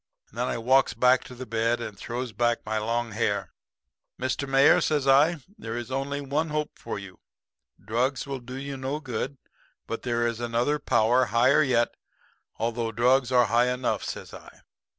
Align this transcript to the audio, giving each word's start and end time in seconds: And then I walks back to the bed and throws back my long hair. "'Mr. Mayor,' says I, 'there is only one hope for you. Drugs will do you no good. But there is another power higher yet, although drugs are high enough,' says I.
And 0.29 0.39
then 0.39 0.47
I 0.47 0.57
walks 0.57 0.95
back 0.95 1.23
to 1.25 1.35
the 1.35 1.45
bed 1.45 1.79
and 1.79 1.95
throws 1.95 2.31
back 2.31 2.65
my 2.65 2.79
long 2.79 3.11
hair. 3.11 3.51
"'Mr. 4.19 4.49
Mayor,' 4.49 4.81
says 4.81 5.07
I, 5.07 5.43
'there 5.59 5.77
is 5.77 5.91
only 5.91 6.21
one 6.21 6.49
hope 6.49 6.71
for 6.75 6.97
you. 6.97 7.19
Drugs 7.85 8.25
will 8.25 8.39
do 8.39 8.55
you 8.55 8.77
no 8.77 8.99
good. 8.99 9.37
But 9.85 10.01
there 10.01 10.25
is 10.25 10.39
another 10.39 10.79
power 10.79 11.25
higher 11.25 11.61
yet, 11.61 11.93
although 12.57 12.91
drugs 12.91 13.31
are 13.31 13.45
high 13.45 13.71
enough,' 13.71 14.03
says 14.03 14.33
I. 14.33 14.61